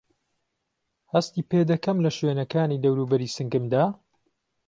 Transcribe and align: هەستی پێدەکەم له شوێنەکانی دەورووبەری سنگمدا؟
هەستی 1.13 1.47
پێدەکەم 1.51 1.97
له 2.05 2.11
شوێنەکانی 2.17 2.81
دەورووبەری 2.83 3.33
سنگمدا؟ 3.37 3.85